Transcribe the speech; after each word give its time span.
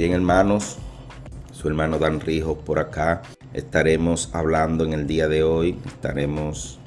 Bien 0.00 0.14
hermanos, 0.14 0.78
su 1.52 1.68
hermano 1.68 1.98
Dan 1.98 2.20
Rijo 2.20 2.56
por 2.56 2.78
acá. 2.78 3.20
Estaremos 3.52 4.30
hablando 4.32 4.82
en 4.82 4.94
el 4.94 5.06
día 5.06 5.28
de 5.28 5.42
hoy, 5.42 5.78
estaremos 5.84 6.78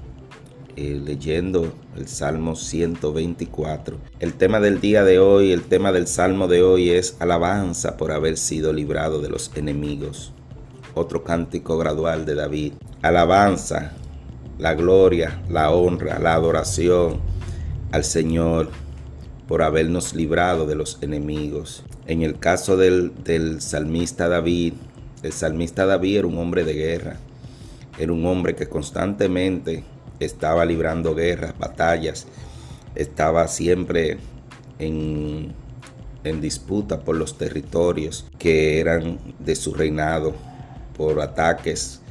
eh, 0.75 0.99
leyendo 0.99 1.75
el 1.95 2.07
Salmo 2.07 2.55
124. 2.55 3.97
El 4.19 4.33
tema 4.33 4.59
del 4.59 4.81
día 4.81 5.03
de 5.03 5.19
hoy, 5.19 5.51
el 5.51 5.61
tema 5.61 5.91
del 5.91 6.07
Salmo 6.07 6.47
de 6.47 6.63
hoy 6.63 6.89
es 6.89 7.15
alabanza 7.19 7.97
por 7.97 8.11
haber 8.11 8.35
sido 8.35 8.73
librado 8.73 9.21
de 9.21 9.29
los 9.29 9.51
enemigos. 9.55 10.33
Otro 10.95 11.23
cántico 11.23 11.77
gradual 11.77 12.25
de 12.25 12.33
David. 12.33 12.73
Alabanza, 13.03 13.91
la 14.57 14.73
gloria, 14.73 15.39
la 15.51 15.69
honra, 15.69 16.17
la 16.17 16.33
adoración 16.33 17.19
al 17.91 18.05
Señor 18.05 18.71
por 19.47 19.61
habernos 19.61 20.13
librado 20.13 20.65
de 20.65 20.75
los 20.75 20.97
enemigos. 21.01 21.83
En 22.07 22.21
el 22.21 22.39
caso 22.39 22.77
del, 22.77 23.11
del 23.23 23.61
salmista 23.61 24.27
David, 24.27 24.73
el 25.21 25.33
salmista 25.33 25.85
David 25.85 26.17
era 26.17 26.27
un 26.27 26.37
hombre 26.37 26.63
de 26.63 26.73
guerra, 26.73 27.17
era 27.97 28.11
un 28.11 28.25
hombre 28.25 28.55
que 28.55 28.67
constantemente 28.67 29.83
estaba 30.19 30.65
librando 30.65 31.15
guerras, 31.15 31.57
batallas, 31.57 32.27
estaba 32.95 33.47
siempre 33.47 34.17
en, 34.79 35.53
en 36.23 36.41
disputa 36.41 37.01
por 37.01 37.15
los 37.15 37.37
territorios 37.37 38.25
que 38.37 38.79
eran 38.79 39.19
de 39.39 39.55
su 39.55 39.73
reinado, 39.73 40.33
por 40.97 41.19
ataques, 41.21 42.01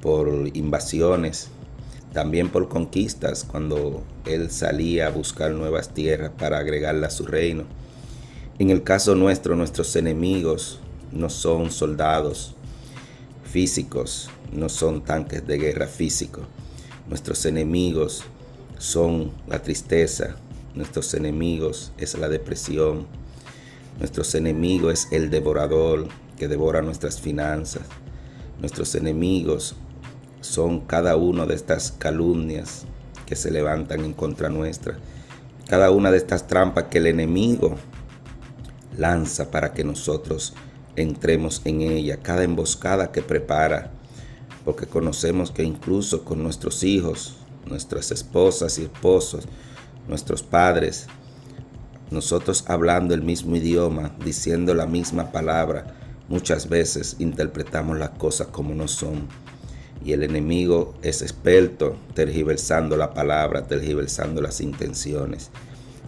por 0.00 0.50
invasiones 0.54 1.50
también 2.14 2.48
por 2.48 2.68
conquistas 2.68 3.44
cuando 3.44 4.04
él 4.24 4.50
salía 4.50 5.08
a 5.08 5.10
buscar 5.10 5.50
nuevas 5.50 5.92
tierras 5.92 6.30
para 6.38 6.58
agregarla 6.58 7.08
a 7.08 7.10
su 7.10 7.26
reino. 7.26 7.64
En 8.60 8.70
el 8.70 8.84
caso 8.84 9.16
nuestro, 9.16 9.56
nuestros 9.56 9.96
enemigos 9.96 10.78
no 11.10 11.28
son 11.28 11.72
soldados 11.72 12.54
físicos, 13.42 14.30
no 14.52 14.68
son 14.68 15.02
tanques 15.02 15.44
de 15.44 15.58
guerra 15.58 15.88
físicos. 15.88 16.44
Nuestros 17.08 17.44
enemigos 17.46 18.22
son 18.78 19.32
la 19.48 19.60
tristeza, 19.60 20.36
nuestros 20.76 21.14
enemigos 21.14 21.90
es 21.98 22.16
la 22.16 22.28
depresión, 22.28 23.08
nuestros 23.98 24.36
enemigos 24.36 24.92
es 24.92 25.08
el 25.12 25.30
devorador 25.30 26.06
que 26.38 26.46
devora 26.46 26.80
nuestras 26.80 27.20
finanzas, 27.20 27.82
nuestros 28.60 28.94
enemigos 28.94 29.74
son 30.44 30.80
cada 30.80 31.16
una 31.16 31.46
de 31.46 31.54
estas 31.54 31.92
calumnias 31.92 32.84
que 33.26 33.34
se 33.34 33.50
levantan 33.50 34.04
en 34.04 34.12
contra 34.12 34.50
nuestra, 34.50 34.98
cada 35.68 35.90
una 35.90 36.10
de 36.10 36.18
estas 36.18 36.46
trampas 36.46 36.84
que 36.84 36.98
el 36.98 37.06
enemigo 37.06 37.76
lanza 38.96 39.50
para 39.50 39.72
que 39.72 39.84
nosotros 39.84 40.52
entremos 40.96 41.62
en 41.64 41.80
ella, 41.80 42.18
cada 42.18 42.44
emboscada 42.44 43.10
que 43.10 43.22
prepara, 43.22 43.90
porque 44.64 44.86
conocemos 44.86 45.50
que 45.50 45.64
incluso 45.64 46.24
con 46.24 46.42
nuestros 46.42 46.84
hijos, 46.84 47.36
nuestras 47.66 48.10
esposas 48.10 48.78
y 48.78 48.82
esposos, 48.82 49.46
nuestros 50.06 50.42
padres, 50.42 51.06
nosotros 52.10 52.64
hablando 52.68 53.14
el 53.14 53.22
mismo 53.22 53.56
idioma, 53.56 54.14
diciendo 54.22 54.74
la 54.74 54.86
misma 54.86 55.32
palabra, 55.32 55.86
muchas 56.28 56.68
veces 56.68 57.16
interpretamos 57.18 57.98
las 57.98 58.10
cosas 58.10 58.48
como 58.48 58.74
no 58.74 58.88
son 58.88 59.26
y 60.04 60.12
el 60.12 60.22
enemigo 60.22 60.94
es 61.02 61.22
experto 61.22 61.96
tergiversando 62.12 62.96
la 62.96 63.14
palabra, 63.14 63.66
tergiversando 63.66 64.42
las 64.42 64.60
intenciones. 64.60 65.50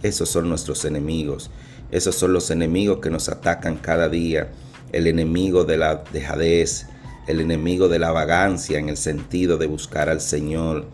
Esos 0.03 0.29
son 0.29 0.47
nuestros 0.47 0.85
enemigos. 0.85 1.49
Esos 1.91 2.15
son 2.15 2.31
los 2.31 2.51
enemigos 2.51 2.99
que 2.99 3.09
nos 3.09 3.27
atacan 3.27 3.77
cada 3.77 4.07
día. 4.07 4.49
El 4.91 5.07
enemigo 5.07 5.63
de 5.63 5.77
la 5.77 6.03
dejadez, 6.13 6.85
el 7.27 7.41
enemigo 7.41 7.89
de 7.89 7.97
la 7.97 8.11
vagancia 8.11 8.77
en 8.77 8.89
el 8.89 8.97
sentido 8.97 9.57
de 9.57 9.65
buscar 9.65 10.09
al 10.09 10.21
Señor, 10.21 10.85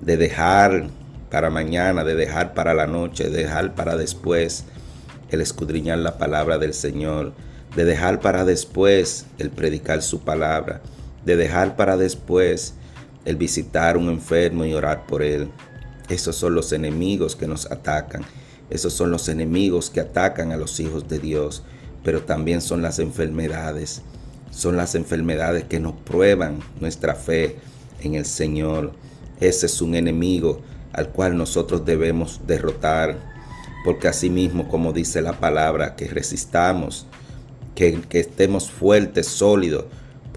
de 0.00 0.16
dejar 0.16 0.88
para 1.30 1.50
mañana, 1.50 2.02
de 2.02 2.14
dejar 2.14 2.54
para 2.54 2.72
la 2.72 2.86
noche, 2.86 3.28
de 3.28 3.42
dejar 3.42 3.74
para 3.74 3.96
después 3.96 4.64
el 5.28 5.42
escudriñar 5.42 5.98
la 5.98 6.16
palabra 6.16 6.56
del 6.56 6.72
Señor, 6.72 7.34
de 7.76 7.84
dejar 7.84 8.20
para 8.20 8.46
después 8.46 9.26
el 9.36 9.50
predicar 9.50 10.00
su 10.00 10.20
palabra 10.20 10.80
de 11.24 11.36
dejar 11.36 11.76
para 11.76 11.96
después 11.96 12.74
el 13.24 13.36
visitar 13.36 13.96
un 13.96 14.08
enfermo 14.08 14.64
y 14.64 14.74
orar 14.74 15.06
por 15.06 15.22
él. 15.22 15.50
Esos 16.08 16.36
son 16.36 16.54
los 16.54 16.72
enemigos 16.72 17.36
que 17.36 17.46
nos 17.46 17.70
atacan. 17.70 18.22
Esos 18.70 18.92
son 18.92 19.10
los 19.10 19.28
enemigos 19.28 19.90
que 19.90 20.00
atacan 20.00 20.52
a 20.52 20.56
los 20.56 20.80
hijos 20.80 21.08
de 21.08 21.18
Dios. 21.18 21.62
Pero 22.02 22.22
también 22.22 22.60
son 22.60 22.80
las 22.80 22.98
enfermedades. 22.98 24.02
Son 24.50 24.76
las 24.76 24.94
enfermedades 24.94 25.64
que 25.64 25.80
nos 25.80 25.92
prueban 25.92 26.60
nuestra 26.80 27.14
fe 27.14 27.56
en 28.00 28.14
el 28.14 28.24
Señor. 28.24 28.92
Ese 29.40 29.66
es 29.66 29.82
un 29.82 29.94
enemigo 29.94 30.62
al 30.92 31.10
cual 31.10 31.36
nosotros 31.36 31.84
debemos 31.84 32.40
derrotar. 32.46 33.18
Porque 33.84 34.08
así 34.08 34.30
mismo, 34.30 34.68
como 34.68 34.92
dice 34.92 35.20
la 35.20 35.38
palabra, 35.38 35.96
que 35.96 36.08
resistamos, 36.08 37.06
que, 37.74 38.00
que 38.08 38.20
estemos 38.20 38.70
fuertes, 38.70 39.26
sólidos, 39.26 39.84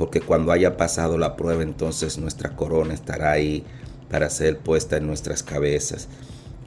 porque 0.02 0.20
cuando 0.20 0.52
haya 0.52 0.78
pasado 0.78 1.20
la 1.20 1.36
prueba, 1.36 1.62
entonces 1.62 2.18
nuestra 2.18 2.56
corona 2.56 2.96
estará 2.96 3.34
ahí 3.34 3.64
para 4.10 4.32
ser 4.32 4.58
puesta 4.58 4.98
en 4.98 5.06
nuestras 5.06 5.44
cabezas. 5.44 6.08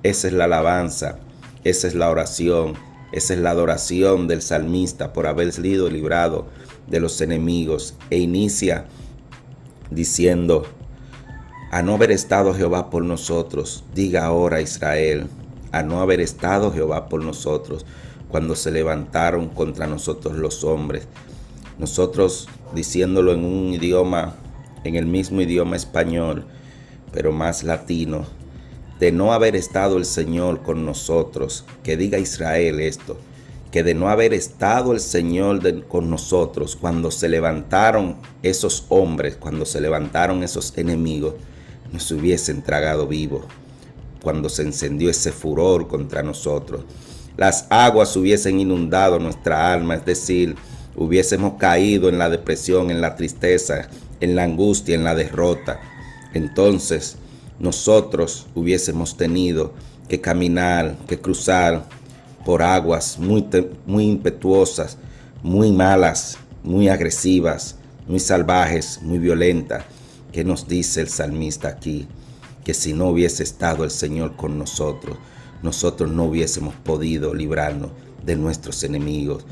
Esa 0.05 0.29
es 0.29 0.35
la 0.35 0.45
alabanza, 0.45 1.19
esa 1.65 1.89
es 1.89 1.97
la 1.97 2.11
oración, 2.11 2.75
esa 3.11 3.35
es 3.35 3.41
la 3.41 3.51
adoración 3.51 4.29
del 4.29 4.41
salmista 4.41 5.13
por 5.13 5.27
haber 5.27 5.53
sido 5.53 5.91
librado 5.91 6.47
de 6.87 7.01
los 7.01 7.21
enemigos 7.21 7.97
e 8.09 8.19
inicia 8.19 8.85
diciendo, 9.91 10.65
a 11.73 11.83
no 11.83 11.95
haber 11.95 12.13
estado 12.13 12.55
Jehová 12.55 12.89
por 12.89 13.03
nosotros, 13.03 13.83
diga 13.97 14.27
ahora 14.27 14.61
Israel, 14.61 15.27
a 15.73 15.83
no 15.83 16.01
haber 16.01 16.21
estado 16.21 16.73
Jehová 16.73 17.09
por 17.09 17.25
nosotros, 17.25 17.85
cuando 18.29 18.55
se 18.55 18.71
levantaron 18.71 19.49
contra 19.49 19.89
nosotros 19.89 20.37
los 20.37 20.63
hombres. 20.63 21.09
Nosotros 21.79 22.49
diciéndolo 22.75 23.33
en 23.33 23.45
un 23.45 23.75
idioma, 23.75 24.37
en 24.85 24.97
el 24.97 25.07
mismo 25.07 25.41
idioma 25.41 25.77
español, 25.77 26.45
pero 27.13 27.33
más 27.33 27.63
latino, 27.63 28.25
de 29.01 29.13
no 29.13 29.33
haber 29.33 29.57
estado 29.57 29.97
el 29.97 30.05
Señor 30.05 30.63
con 30.63 30.85
nosotros, 30.85 31.65
que 31.83 31.97
diga 31.97 32.19
Israel 32.19 32.81
esto, 32.81 33.19
que 33.71 33.83
de 33.83 33.95
no 33.95 34.09
haber 34.09 34.33
estado 34.35 34.93
el 34.93 35.01
Señor 35.01 35.85
con 35.89 36.09
nosotros 36.09 36.77
cuando 36.77 37.11
se 37.11 37.29
levantaron 37.29 38.17
esos 38.43 38.87
hombres, 38.89 39.37
cuando 39.37 39.67
se 39.67 39.81
levantaron 39.81 40.45
esos 40.45 40.79
enemigos, 40.79 41.35
nos 41.93 42.11
hubiesen 42.13 42.63
tragado 42.63 43.09
vivos, 43.09 43.45
cuando 44.23 44.49
se 44.49 44.63
encendió 44.63 45.11
ese 45.11 45.33
furor 45.33 45.89
contra 45.89 46.23
nosotros. 46.23 46.85
Las 47.37 47.67
aguas 47.69 48.17
hubiesen 48.17 48.61
inundado 48.61 49.19
nuestra 49.19 49.73
alma, 49.73 49.97
es 49.97 50.05
decir, 50.05 50.55
hubiésemos 50.97 51.55
caído 51.55 52.09
en 52.09 52.19
la 52.19 52.31
depresión, 52.31 52.91
en 52.91 53.01
la 53.01 53.17
tristeza, 53.17 53.89
en 54.21 54.37
la 54.37 54.45
angustia, 54.45 54.95
en 54.95 55.05
la 55.05 55.15
derrota, 55.15 55.81
entonces 56.35 57.17
nosotros 57.59 58.47
hubiésemos 58.55 59.17
tenido 59.17 59.73
que 60.09 60.21
caminar, 60.21 60.97
que 61.07 61.21
cruzar 61.21 61.89
por 62.45 62.63
aguas 62.63 63.19
muy, 63.19 63.47
muy 63.87 64.05
impetuosas, 64.05 64.99
muy 65.43 65.73
malas, 65.73 66.37
muy 66.63 66.89
agresivas, 66.89 67.77
muy 68.07 68.21
salvajes, 68.21 69.01
muy 69.03 69.19
violentas, 69.19 69.85
que 70.33 70.45
nos 70.45 70.69
dice 70.69 71.01
el 71.01 71.09
salmista 71.09 71.69
aquí, 71.69 72.07
que 72.65 72.75
si 72.75 72.93
no 72.93 73.09
hubiese 73.09 73.43
estado 73.43 73.85
el 73.85 73.91
Señor 73.91 74.37
con 74.37 74.59
nosotros, 74.59 75.17
nosotros 75.63 76.11
no 76.11 76.25
hubiésemos 76.25 76.75
podido 76.75 77.33
librarnos 77.35 77.91
de 78.25 78.37
nuestros 78.37 78.83
enemigos 78.83 79.45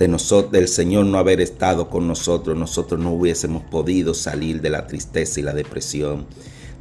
de 0.00 0.08
nosotros, 0.08 0.50
del 0.52 0.66
Señor 0.66 1.04
no 1.04 1.18
haber 1.18 1.42
estado 1.42 1.90
con 1.90 2.08
nosotros, 2.08 2.56
nosotros 2.56 2.98
no 2.98 3.12
hubiésemos 3.12 3.64
podido 3.64 4.14
salir 4.14 4.62
de 4.62 4.70
la 4.70 4.86
tristeza 4.86 5.40
y 5.40 5.42
la 5.42 5.52
depresión. 5.52 6.24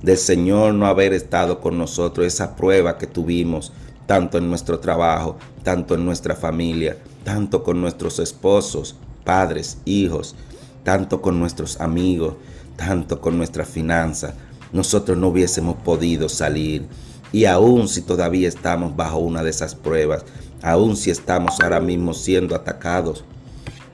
Del 0.01 0.18
Señor 0.18 0.74
no 0.74 0.86
haber 0.86 1.12
estado 1.12 1.60
con 1.60 1.77
nosotros, 1.77 2.25
esa 2.25 2.56
prueba 2.56 2.98
que 2.98 3.07
tuvimos, 3.07 3.74
tanto 4.06 4.38
en 4.38 4.48
nuestro 4.48 4.80
trabajo, 4.80 5.36
tanto 5.63 5.95
en 5.95 6.06
nuestra 6.06 6.33
familia, 6.33 6.95
tanto 7.25 7.62
con 7.62 7.81
nuestros 7.81 8.19
esposos, 8.19 8.95
padres, 9.25 9.80
hijos, 9.83 10.38
tanto 10.86 11.21
con 11.21 11.42
nuestros 11.42 11.81
amigos, 11.81 12.36
tanto 12.77 13.19
con 13.19 13.38
nuestra 13.38 13.66
finanza, 13.66 14.33
nosotros 14.71 15.18
no 15.18 15.27
hubiésemos 15.27 15.75
podido 15.83 16.30
salir. 16.30 16.88
Y 17.31 17.46
aún 17.46 17.88
si 17.88 18.02
todavía 18.02 18.48
estamos 18.48 18.96
bajo 18.96 19.20
una 19.20 19.44
de 19.44 19.52
esas 19.52 19.76
pruebas, 19.76 20.26
aun 20.62 20.98
si 20.98 21.12
estamos 21.12 21.60
ahora 21.60 21.80
mismo 21.80 22.14
siendo 22.14 22.56
atacados 22.56 23.24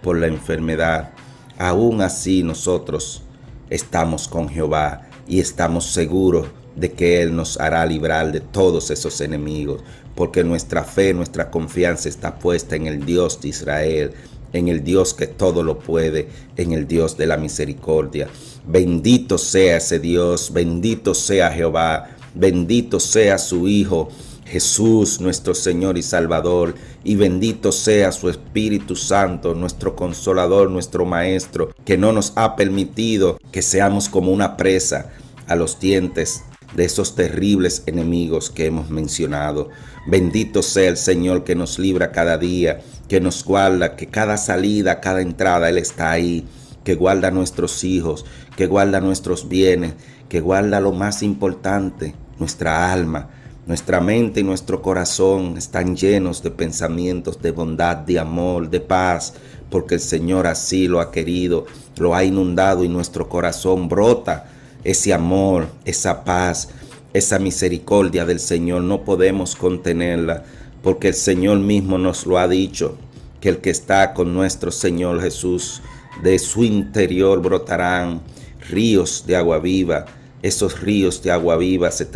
por 0.02 0.18
la 0.18 0.28
enfermedad, 0.28 1.12
aún 1.58 2.02
así 2.02 2.44
nosotros 2.44 3.24
estamos 3.70 4.28
con 4.28 4.48
Jehová 4.50 5.08
y 5.28 5.40
estamos 5.40 5.86
seguros 5.86 6.48
de 6.76 6.92
que 6.92 7.22
Él 7.22 7.36
nos 7.36 7.60
hará 7.60 7.86
librar 7.86 8.32
de 8.32 8.42
todos 8.42 8.92
esos 8.92 9.22
enemigos, 9.22 9.82
porque 10.14 10.44
nuestra 10.44 10.84
fe, 10.84 11.14
nuestra 11.14 11.50
confianza 11.50 12.10
está 12.10 12.38
puesta 12.38 12.76
en 12.76 12.88
el 12.88 13.06
Dios 13.06 13.42
de 13.42 13.50
Israel, 13.50 14.14
en 14.54 14.68
el 14.68 14.84
Dios 14.84 15.14
que 15.14 15.28
todo 15.28 15.64
lo 15.64 15.80
puede, 15.80 16.30
en 16.56 16.72
el 16.72 16.88
Dios 16.88 17.18
de 17.18 17.28
la 17.28 17.38
misericordia. 17.38 18.28
Bendito 18.66 19.38
sea 19.38 19.78
ese 19.78 20.00
Dios, 20.00 20.52
bendito 20.54 21.14
sea 21.14 21.52
Jehová, 21.52 22.15
bendito 22.36 23.00
sea 23.00 23.38
su 23.38 23.68
Hijo. 23.68 24.10
Jesús 24.46 25.22
nuestro 25.22 25.56
Señor 25.56 25.98
y 25.98 26.04
Salvador, 26.04 26.76
y 27.04 27.16
bendito 27.16 27.72
sea 27.72 28.12
su 28.12 28.30
Espíritu 28.30 28.96
Santo, 28.96 29.56
nuestro 29.56 29.96
consolador, 29.96 30.70
nuestro 30.70 31.04
Maestro, 31.04 31.72
que 31.84 31.98
no 31.98 32.12
nos 32.12 32.32
ha 32.36 32.56
permitido 32.56 33.40
que 33.52 33.64
seamos 33.64 34.08
como 34.08 34.32
una 34.32 34.56
presa 34.56 35.12
a 35.48 35.56
los 35.56 35.80
dientes 35.80 36.44
de 36.76 36.86
esos 36.86 37.16
terribles 37.16 37.84
enemigos 37.88 38.52
que 38.52 38.68
hemos 38.68 38.90
mencionado. 38.90 39.70
Bendito 40.08 40.62
sea 40.62 40.90
el 40.90 40.98
Señor 40.98 41.44
que 41.44 41.56
nos 41.56 41.80
libra 41.80 42.12
cada 42.12 42.38
día, 42.38 42.82
que 43.08 43.20
nos 43.20 43.44
guarda, 43.44 43.96
que 43.96 44.08
cada 44.08 44.38
salida, 44.38 45.00
cada 45.00 45.22
entrada 45.22 45.70
Él 45.70 45.80
está 45.80 46.12
ahí, 46.12 46.46
que 46.84 46.96
guarda 46.96 47.30
a 47.30 47.32
nuestros 47.32 47.84
hijos, 47.84 48.26
que 48.56 48.68
guarda 48.68 49.02
nuestros 49.02 49.50
bienes, 49.50 49.96
que 50.30 50.42
guarda 50.42 50.80
lo 50.80 50.92
más 50.92 51.24
importante, 51.24 52.14
nuestra 52.40 52.92
alma. 52.92 53.30
Nuestra 53.68 54.00
mente 54.00 54.42
y 54.42 54.44
nuestro 54.44 54.82
corazón 54.82 55.58
están 55.58 55.96
llenos 55.96 56.44
de 56.44 56.52
pensamientos 56.52 57.42
de 57.42 57.52
bondad, 57.52 57.98
de 57.98 58.20
amor, 58.20 58.70
de 58.70 58.80
paz, 58.80 59.34
porque 59.72 59.96
el 59.96 60.02
Señor 60.02 60.46
así 60.46 60.88
lo 60.88 61.00
ha 61.00 61.12
querido, 61.12 61.66
lo 61.98 62.14
ha 62.14 62.24
inundado 62.24 62.84
y 62.84 62.90
nuestro 62.90 63.28
corazón 63.28 63.90
brota 63.90 64.46
ese 64.84 65.14
amor, 65.14 65.68
esa 65.84 66.24
paz, 66.24 66.70
esa 67.14 67.40
misericordia 67.40 68.24
del 68.24 68.40
Señor. 68.40 68.84
No 68.84 69.04
podemos 69.04 69.56
contenerla 69.56 70.44
porque 70.84 71.08
el 71.08 71.16
Señor 71.16 71.58
mismo 71.58 71.98
nos 71.98 72.28
lo 72.28 72.38
ha 72.38 72.48
dicho, 72.48 72.98
que 73.42 73.50
el 73.50 73.58
que 73.58 73.72
está 73.72 74.14
con 74.14 74.34
nuestro 74.36 74.72
Señor 74.72 75.22
Jesús, 75.22 75.82
de 76.22 76.38
su 76.38 76.64
interior 76.64 77.42
brotarán 77.42 78.22
ríos 78.70 79.24
de 79.26 79.36
agua 79.36 79.60
viva. 79.60 80.06
Esos 80.46 80.80
ríos 80.80 81.24
de 81.24 81.32
agua 81.32 81.58
viva 81.58 81.90
se, 81.90 82.08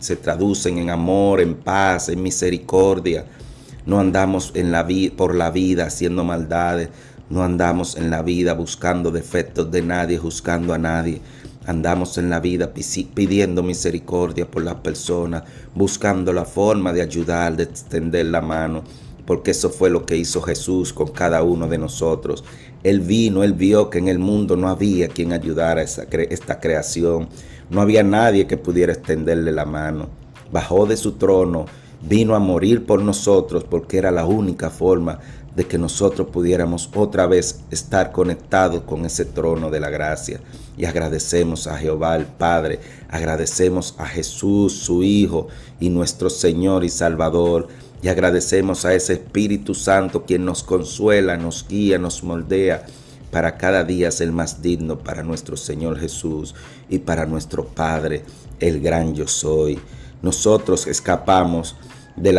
se 0.00 0.16
traducen 0.16 0.78
en 0.78 0.90
amor, 0.90 1.40
en 1.40 1.54
paz, 1.54 2.08
en 2.08 2.20
misericordia. 2.20 3.26
No 3.86 4.00
andamos 4.00 4.50
en 4.56 4.72
la 4.72 4.84
por 5.16 5.36
la 5.36 5.52
vida 5.52 5.86
haciendo 5.86 6.24
maldades. 6.24 6.88
No 7.30 7.44
andamos 7.44 7.96
en 7.96 8.10
la 8.10 8.22
vida 8.22 8.54
buscando 8.54 9.12
defectos 9.12 9.70
de 9.70 9.82
nadie, 9.82 10.18
juzgando 10.18 10.74
a 10.74 10.78
nadie. 10.78 11.20
Andamos 11.64 12.18
en 12.18 12.28
la 12.28 12.40
vida 12.40 12.72
pidiendo 12.74 13.62
misericordia 13.62 14.50
por 14.50 14.64
las 14.64 14.74
personas, 14.74 15.44
buscando 15.72 16.32
la 16.32 16.44
forma 16.44 16.92
de 16.92 17.02
ayudar, 17.02 17.56
de 17.56 17.62
extender 17.62 18.26
la 18.26 18.40
mano, 18.40 18.82
porque 19.26 19.52
eso 19.52 19.70
fue 19.70 19.90
lo 19.90 20.04
que 20.04 20.16
hizo 20.16 20.42
Jesús 20.42 20.92
con 20.92 21.12
cada 21.12 21.44
uno 21.44 21.68
de 21.68 21.78
nosotros. 21.78 22.42
Él 22.82 22.98
vino, 22.98 23.44
él 23.44 23.52
vio 23.52 23.90
que 23.90 23.98
en 23.98 24.08
el 24.08 24.18
mundo 24.18 24.56
no 24.56 24.68
había 24.68 25.06
quien 25.06 25.32
ayudara 25.32 25.82
a 25.82 25.84
esta 25.84 26.58
creación, 26.58 27.28
no 27.70 27.80
había 27.80 28.02
nadie 28.02 28.46
que 28.46 28.56
pudiera 28.56 28.92
extenderle 28.92 29.52
la 29.52 29.64
mano. 29.64 30.08
Bajó 30.52 30.86
de 30.86 30.96
su 30.96 31.12
trono, 31.12 31.66
vino 32.02 32.34
a 32.34 32.38
morir 32.38 32.86
por 32.86 33.02
nosotros 33.02 33.64
porque 33.64 33.98
era 33.98 34.10
la 34.10 34.24
única 34.24 34.70
forma 34.70 35.18
de 35.56 35.64
que 35.64 35.78
nosotros 35.78 36.28
pudiéramos 36.28 36.90
otra 36.94 37.26
vez 37.26 37.60
estar 37.70 38.12
conectados 38.12 38.82
con 38.82 39.06
ese 39.06 39.24
trono 39.24 39.70
de 39.70 39.80
la 39.80 39.88
gracia. 39.88 40.40
Y 40.76 40.84
agradecemos 40.84 41.66
a 41.66 41.78
Jehová 41.78 42.14
el 42.16 42.26
Padre, 42.26 42.78
agradecemos 43.08 43.94
a 43.98 44.06
Jesús, 44.06 44.74
su 44.74 45.02
Hijo 45.02 45.48
y 45.80 45.88
nuestro 45.88 46.28
Señor 46.28 46.84
y 46.84 46.90
Salvador. 46.90 47.68
Y 48.02 48.08
agradecemos 48.08 48.84
a 48.84 48.94
ese 48.94 49.14
Espíritu 49.14 49.74
Santo 49.74 50.24
quien 50.26 50.44
nos 50.44 50.62
consuela, 50.62 51.38
nos 51.38 51.66
guía, 51.66 51.98
nos 51.98 52.22
moldea 52.22 52.84
para 53.30 53.56
cada 53.56 53.84
día 53.84 54.10
ser 54.10 54.32
más 54.32 54.62
digno 54.62 54.98
para 54.98 55.22
nuestro 55.22 55.56
Señor 55.56 55.98
Jesús 55.98 56.54
y 56.88 56.98
para 56.98 57.26
nuestro 57.26 57.66
Padre, 57.66 58.24
el 58.60 58.80
gran 58.80 59.14
yo 59.14 59.26
soy. 59.26 59.78
Nosotros 60.22 60.86
escapamos 60.86 61.76
de 62.16 62.32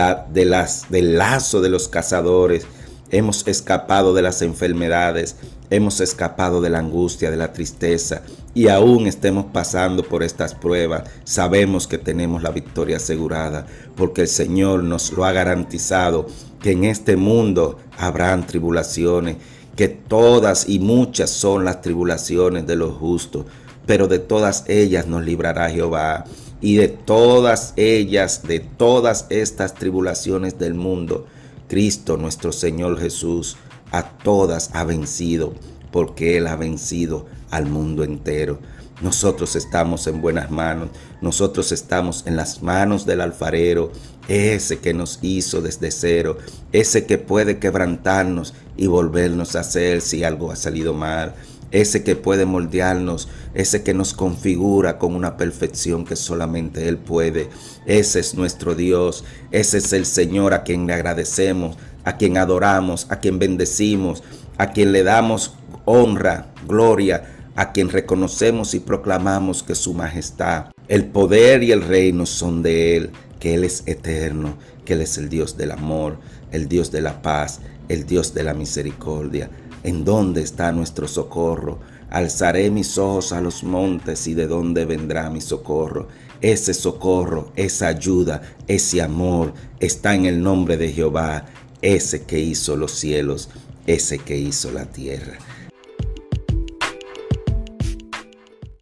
del 0.90 1.18
lazo 1.18 1.62
de 1.62 1.70
los 1.70 1.88
cazadores. 1.88 2.66
Hemos 3.10 3.48
escapado 3.48 4.14
de 4.14 4.22
las 4.22 4.42
enfermedades, 4.42 5.38
hemos 5.70 6.02
escapado 6.02 6.60
de 6.62 6.70
la 6.70 6.80
angustia, 6.80 7.32
de 7.32 7.38
la 7.38 7.54
tristeza. 7.54 8.24
Y 8.54 8.68
aún 8.68 9.08
estemos 9.08 9.46
pasando 9.54 10.04
por 10.04 10.24
estas 10.24 10.56
pruebas, 10.56 11.04
sabemos 11.24 11.88
que 11.88 11.98
tenemos 11.98 12.44
la 12.44 12.50
victoria 12.50 12.98
asegurada 12.98 13.68
porque 13.96 14.22
el 14.22 14.28
Señor 14.28 14.84
nos 14.84 15.14
lo 15.14 15.26
ha 15.26 15.32
garantizado 15.32 16.28
que 16.62 16.72
en 16.72 16.84
este 16.84 17.16
mundo 17.16 17.80
habrán 17.98 18.48
tribulaciones, 18.48 19.38
que 19.78 19.88
todas 19.88 20.68
y 20.68 20.80
muchas 20.80 21.30
son 21.30 21.64
las 21.64 21.82
tribulaciones 21.82 22.66
de 22.66 22.76
los 22.76 22.98
justos, 22.98 23.46
pero 23.86 24.08
de 24.08 24.20
todas 24.20 24.66
ellas 24.68 25.08
nos 25.08 25.24
librará 25.24 25.70
Jehová 25.70 26.26
y 26.60 26.78
de 26.78 26.88
todas 26.88 27.74
ellas, 27.78 28.42
de 28.44 28.60
todas 28.60 29.28
estas 29.30 29.76
tribulaciones 29.76 30.58
del 30.58 30.74
mundo, 30.74 31.28
Cristo 31.70 32.18
nuestro 32.18 32.52
Señor 32.52 33.00
Jesús 33.00 33.56
a 33.92 34.04
todas 34.04 34.72
ha 34.74 34.84
vencido, 34.84 35.54
porque 35.92 36.38
Él 36.38 36.48
ha 36.48 36.56
vencido 36.56 37.28
al 37.52 37.68
mundo 37.68 38.04
entero. 38.04 38.60
Nosotros 39.02 39.56
estamos 39.56 40.08
en 40.08 40.22
buenas 40.22 40.50
manos, 40.50 40.90
nosotros 41.22 41.72
estamos 41.72 42.24
en 42.26 42.36
las 42.36 42.64
manos 42.64 43.06
del 43.06 43.22
alfarero, 43.22 43.92
ese 44.28 44.80
que 44.80 44.96
nos 44.96 45.20
hizo 45.22 45.62
desde 45.62 45.92
cero, 45.92 46.40
ese 46.72 47.06
que 47.06 47.20
puede 47.20 47.60
quebrantarnos 47.60 48.56
y 48.78 48.88
volvernos 48.88 49.56
a 49.56 49.62
hacer 49.62 50.02
si 50.02 50.24
algo 50.24 50.52
ha 50.52 50.56
salido 50.56 50.94
mal 50.94 51.34
ese 51.72 52.04
que 52.04 52.16
puede 52.16 52.46
moldearnos, 52.46 53.28
ese 53.54 53.84
que 53.84 53.94
nos 53.94 54.14
configura 54.14 54.98
con 54.98 55.16
una 55.16 55.38
perfección 55.38 56.06
que 56.06 56.16
solamente 56.16 56.88
Él 56.88 56.98
puede. 56.98 57.50
Ese 57.86 58.20
es 58.20 58.36
nuestro 58.36 58.76
Dios, 58.76 59.24
ese 59.52 59.80
es 59.80 59.94
el 59.94 60.06
Señor 60.06 60.54
a 60.54 60.64
quien 60.64 60.88
le 60.88 60.94
agradecemos, 60.94 61.78
a 62.06 62.18
quien 62.18 62.38
adoramos, 62.38 63.08
a 63.10 63.20
quien 63.20 63.40
bendecimos, 63.40 64.24
a 64.58 64.72
quien 64.72 64.92
le 64.92 65.04
damos 65.04 65.56
honra, 65.86 66.48
gloria, 66.68 67.52
a 67.56 67.72
quien 67.72 67.90
reconocemos 67.90 68.74
y 68.74 68.80
proclamamos 68.80 69.64
que 69.64 69.76
su 69.76 69.94
majestad, 69.94 70.68
el 70.88 71.06
poder 71.06 71.64
y 71.64 71.72
el 71.72 71.82
reino 71.82 72.26
son 72.26 72.62
de 72.62 72.98
Él, 72.98 73.12
que 73.40 73.56
Él 73.56 73.64
es 73.64 73.84
eterno, 73.88 74.58
que 74.86 74.94
Él 74.94 75.02
es 75.02 75.18
el 75.18 75.28
Dios 75.28 75.58
del 75.58 75.72
amor, 75.72 76.20
el 76.52 76.70
Dios 76.70 76.92
de 76.92 77.02
la 77.02 77.22
paz, 77.22 77.60
el 77.90 78.06
Dios 78.06 78.34
de 78.34 78.44
la 78.44 78.54
misericordia. 78.54 79.50
¿En 79.84 80.04
dónde 80.04 80.42
está 80.42 80.72
nuestro 80.72 81.08
socorro? 81.08 81.80
Alzaré 82.10 82.72
mis 82.72 82.98
ojos 82.98 83.32
a 83.34 83.42
los 83.42 83.64
montes 83.64 84.28
y 84.28 84.34
de 84.34 84.48
dónde 84.48 84.86
vendrá 84.86 85.30
mi 85.30 85.42
socorro. 85.42 86.08
Ese 86.42 86.74
socorro, 86.74 87.52
esa 87.56 87.88
ayuda, 87.88 88.42
ese 88.68 89.02
amor 89.02 89.54
está 89.80 90.16
en 90.16 90.26
el 90.26 90.42
nombre 90.42 90.78
de 90.78 90.92
Jehová, 90.92 91.46
ese 91.82 92.24
que 92.24 92.40
hizo 92.40 92.76
los 92.76 92.92
cielos, 92.92 93.50
ese 93.88 94.20
que 94.20 94.38
hizo 94.38 94.72
la 94.72 94.86
tierra. 94.86 95.38